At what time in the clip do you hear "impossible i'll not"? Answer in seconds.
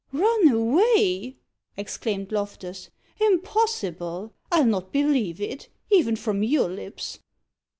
3.19-4.91